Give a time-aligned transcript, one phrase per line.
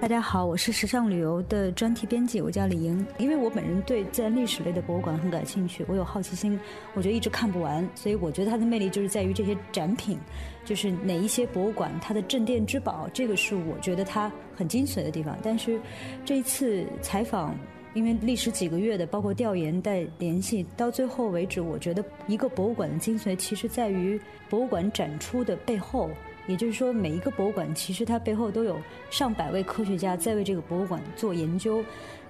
[0.00, 3.06] 大家好，我是时尚旅游的专题编辑，我叫李莹。
[3.18, 6.58] 因为我本人对自然历史类的博物馆很感兴趣，我有好奇心，
[6.94, 10.18] 我觉得一直看不完，所以我觉得它的魅力就是在于这些展品，
[10.64, 15.36] 就是哪一些博物馆它的镇店之宝，这个是我觉得它很精髓的地方。
[15.42, 15.78] 但是
[16.24, 17.54] 这一次采访，
[17.92, 26.08] 因为历时几个月的，包括调研带联系，到最后为止，我觉得一个博物馆的精髓其实在于博物馆展出的背后。
[26.46, 28.78] 也就是说，每一个博物馆其实它背后都有
[29.10, 31.84] 上百位科学家在为这个博物馆做研究，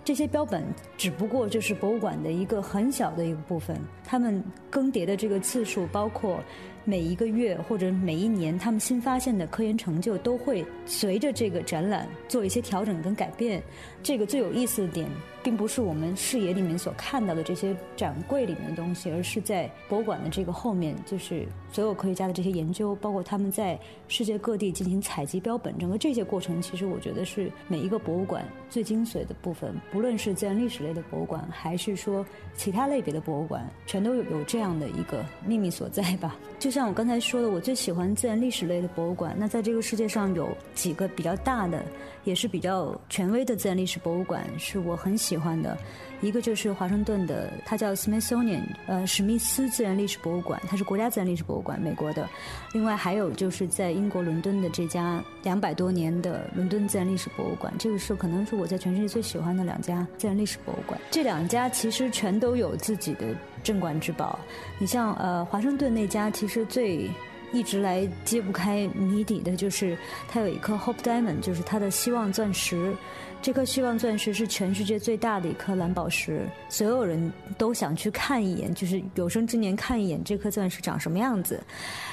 [0.05, 0.65] 这些标本
[0.97, 6.41] 只不过就是博物馆的一个很小的一个部分，它们更迭的这个次数，包括
[6.85, 13.63] 每一个月或者每一年他们新发现的科研成就，都会随着这个展览做一些调整跟改变。
[14.03, 15.09] 这个最有意思的点。
[15.43, 29.75] 并不是我们视野里面所看到的这些展柜里面的东西，而是在博物馆的这个后面，就是所有科学家的这些研究，包括他们在世界各地进行采集标本，整个这些过程，其实我觉得是每一个博物馆最精髓的部分。
[29.91, 32.25] 不论是自然历史类的博物馆，还是说
[32.55, 36.37] 其他类别的博物馆，全都有有这样的一个秘密所在吧。
[36.59, 39.35] 就就像我刚才说的，我最喜欢自然历史类的博物馆。
[39.37, 41.85] 那在这个世界上有几个比较大的，
[42.23, 45.19] 也是比较权威的自然历史博物馆，是我很。
[45.19, 45.77] 喜欢的
[46.21, 52.27] 一个就是华盛顿的，它叫 Smithsonian，呃，史密斯自然历史博物馆，它是国家自然历史博物馆，美国的。
[52.73, 60.99] 另外还有就是在英国伦敦的这家两百多年的伦敦自然历史博物馆，这个是可能是我在全世界最喜欢的两家自然历史博物馆。
[61.11, 63.27] 这两家其实全都有自己的
[63.63, 64.39] 镇馆之宝。
[64.79, 67.11] 你像呃华盛顿那家，其实最
[67.53, 69.97] 一直来揭不开谜底的就是
[70.29, 72.95] 它有一颗 Hope Diamond，就是它的希望钻石。
[73.43, 81.59] 这颗希望钻石是全世界最大的一颗蓝宝石，所有人都想去看一眼，就是有生之年看一眼这颗钻石长什么样子。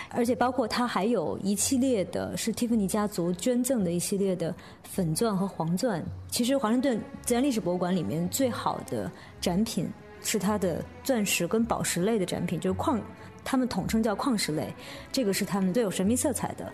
[0.10, 6.02] 而且包括它还有一系列的，是蒂芙尼家族捐赠的一系列的粉钻和黄钻。
[6.30, 9.12] 其实华盛顿自然历史博物馆里面最好的
[9.42, 9.86] 展品
[10.22, 13.00] 是它的钻石跟宝石类的展品，就是矿，
[13.44, 14.74] 他们统称叫矿石类，
[15.12, 16.72] 这个是他们最有神秘色彩的。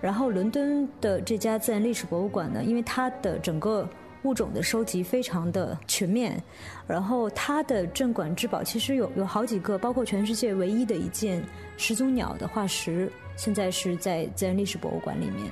[0.00, 3.88] 然后，伦敦的这家自然历史博物馆呢，因为它的整个
[4.24, 6.42] 物种的收集非常的全面，
[6.86, 11.42] 然后它的镇馆之宝其实有有好几个，包括全世界唯一的一件
[11.76, 15.50] 始祖鸟的化石，现在是在自然历史博物馆里面。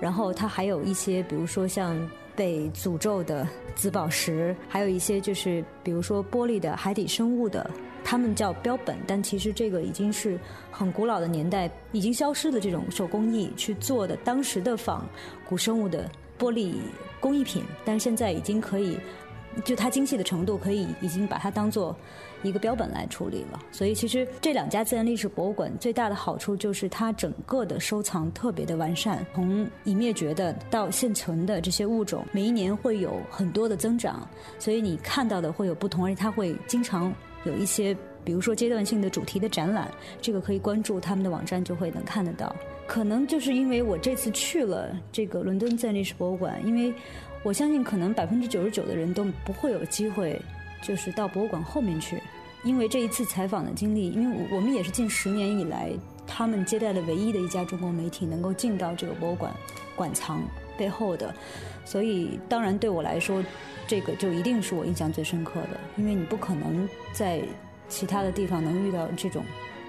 [0.00, 1.98] 然后它还有一些，比如说像
[2.36, 7.70] 被诅咒的紫宝石，还有一些就是比如说玻璃的海底生物的。
[8.04, 15.06] 他们叫标本，但其实这个已经是很古老的年代，已经消失的这种手工艺去做的当时的仿
[15.46, 16.76] 古生物的玻璃
[17.20, 18.96] 工艺品，但现在已经可以，
[19.64, 21.96] 就它精细的程度可以已经把它当做
[22.42, 23.60] 一个标本来处理了。
[23.72, 37.12] 所以其实这两家自然历史博物馆最大的好处就是它整个的收藏特别的完善，从已灭绝的到现存的这些物种，每一年会有很多的增长，所以你看到的会有不同，而且它会经常。
[37.44, 39.88] 有一些，比如说阶段性的主题的展览，
[40.20, 42.54] 这个可以关注他们的网站就会能看得到。
[42.86, 46.92] 可能就是因为我这次去了这个伦敦自然历史博物馆，因为
[47.42, 50.40] 我相信可能百分之九十九的人都不会有机会，
[50.82, 52.20] 就是到博物馆后面去。
[52.64, 55.90] 因为这一次采访的经历，因为我们也是近十年以来
[56.26, 59.52] 他们接待的唯一的一家中国媒体能够进到这个博物馆
[59.94, 60.42] 馆藏
[60.76, 61.34] 背后的，
[61.84, 63.42] 所以当然对我来说。
[63.86, 67.40] 这个就一定是我印象最深刻的，因为你不可能在
[67.88, 69.42] 其他的地方能遇到这种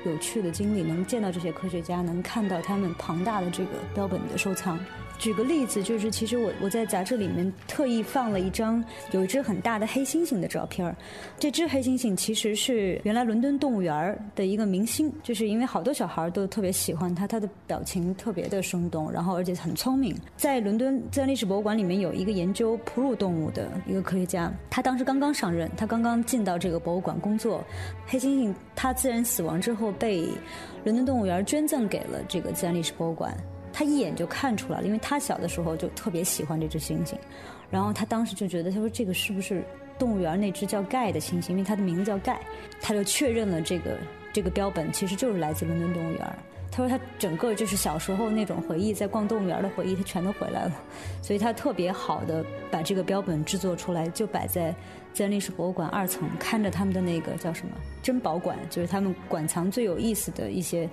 [0.05, 4.79] 有趣的经历，能见到这些科学家，能看到他们庞大的这个标本的收藏。
[5.19, 10.95] 举个例子，就是其实我我在杂志里面特意放了一张有一只很大的黑猩猩的照片儿。
[11.37, 20.15] 这只黑猩猩其实是原来伦敦动物园的一个明星，就是因为好多小孩都特别喜欢它，它的表情特别的生动，然后而且很聪明。
[20.37, 27.61] 在伦敦自然历史博物馆里面有一个研究哺乳动物的一个科学家，他当时刚刚上任，他刚刚进到这个博物馆工作。
[28.07, 30.29] 黑猩猩它自然死亡之后被
[30.85, 33.35] 伦敦动物园捐赠给了这个自然历史博物馆。
[33.79, 37.13] 他一眼就看出来了，因为他小的时候就特别喜欢这只猩猩，
[37.71, 39.63] 然后他当时就觉得，他说这个是不是
[39.97, 41.51] 动物园那只叫盖的猩猩？
[41.51, 42.41] 因为它的名字叫盖，
[42.81, 43.97] 他就确认了这个
[44.33, 46.29] 这个标本其实就是来自伦敦动物园。
[46.69, 50.73] 他说他整个就是小时候那种回忆，在逛动物园的回忆，他全都回来了，
[51.21, 54.75] 所以他特别好的把这个标本制作出来，就摆在。
[55.13, 60.89] 在历史博物馆二层看着他们的那个叫什么珍宝馆，就是他们馆藏最有意思的一些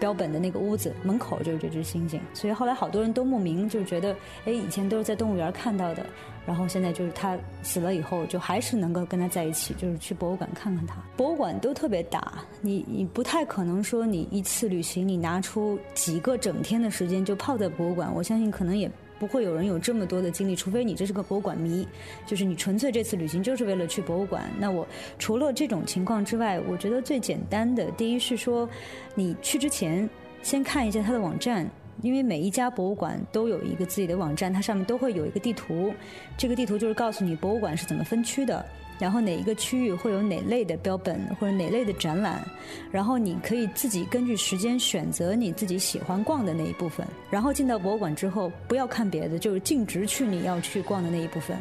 [0.00, 2.18] 标本的那个屋子，门口就是这只猩猩。
[2.32, 4.16] 所以后来好多人都慕名，就觉得，
[4.46, 6.06] 哎，以前都是在动物园看到的，
[6.46, 10.96] 然后现在就是他死了以后，就还是能够跟他在一起，就是去博物馆看看他。
[11.16, 12.32] 博物馆都特别大，
[12.62, 18.90] 你你不太可能说你一次旅行你拿出几个整天的时间就泡在博物馆，我相信可能也。
[19.18, 21.86] 不会有人有这么多的精力，除非你这是个博物馆迷，
[22.26, 24.50] 就是你纯粹这次旅行就是为了去博物馆。
[24.58, 24.86] 那我
[25.18, 28.68] 除了这种情况之外，我觉得最简单的，第一是说，
[29.14, 30.08] 你去之前
[30.42, 31.68] 先看一下它的网站，
[32.02, 35.92] 因为每一家博物馆都有一个自己的网站，它上面都会有一个地图，
[36.36, 38.64] 这个地图就是告诉你博物馆是怎么分区的。
[38.98, 42.42] 然后哪一个区域会有哪类的标本或者哪类的展览，
[42.90, 47.06] 然后你可以自己根据时间选择你自己喜欢逛的那一部分。
[47.30, 51.58] 然后进到博物馆之后，不要看别的，就是径直去你要去逛的那一部分，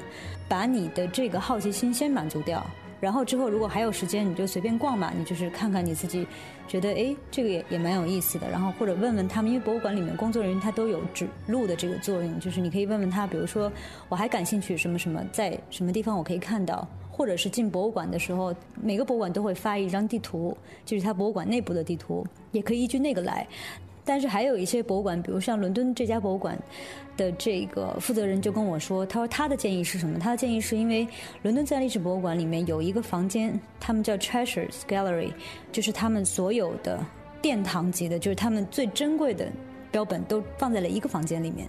[0.47, 2.65] 把你的这个好奇心先满足掉。
[2.99, 6.25] 然后之后如果还有时间，你就随便逛嘛，你就是看看你自己
[6.67, 8.49] 觉得哎这个也也蛮有意思的。
[8.49, 13.71] 然后或者问问他们，因为博物馆里面工作人员他都有指路的这个作用，就是你可以问问他，比如说
[14.09, 16.87] 我还感兴趣什么什么，在什么地方我可以看到。
[17.17, 23.47] 或者是进博物馆的时候，每个博物馆都会发一张地图，就是它博物馆内部的地图，也可以依据那个来。
[24.05, 26.57] 但是还有一些博物馆，比如像伦敦这家博物馆
[27.17, 30.19] 的这个负责人就跟我说，他说他的建议是什么？
[30.19, 31.07] 他的建议是因为
[31.41, 35.31] 伦敦自然历史博物馆里面有一个房间，他们叫 Treasures Gallery，
[35.71, 37.03] 就是他们所有的
[37.41, 39.51] 殿堂级的，就是他们最珍贵的。
[39.95, 41.65] 标本都放在了一个房间里面，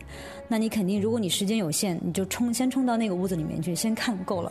[0.49, 4.51] 那你肯定，如果你时间有限，你就冲先冲到那个屋子里面去，先看够了，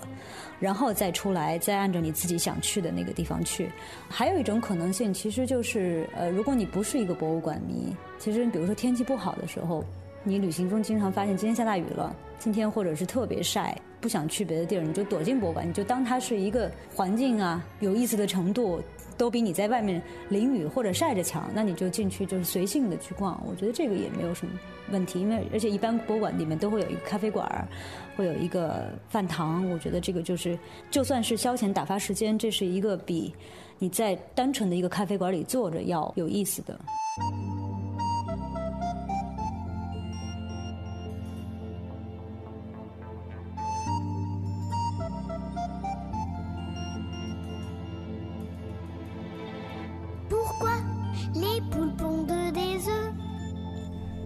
[0.61, 3.69] 然后再出来，再按照你自己想去的那个地方去。
[4.07, 9.83] 还有一种可能性，其实就是，呃，如果你不是一个博物馆迷，其实比如说天气不好的时候，
[10.25, 18.81] 你旅行中经常发现今天下大雨了，今天或者是特别晒，不想去别的地儿，你就躲进博物馆，你就当它是一个环境啊，有意思的程度。
[19.17, 24.51] 都比你在外面淋雨或者晒着强，那你就进去就是随性的去逛，我觉得这个也没有什么
[24.91, 27.65] 问题，因为而且一般博物馆里面都会有一个咖啡馆，
[28.17, 30.59] 会有一个饭堂，我觉得这个就是
[30.91, 33.33] 就算是消遣打发时间，这是一个比
[33.79, 36.77] 你在单纯的一个咖啡馆里坐着要有意思的。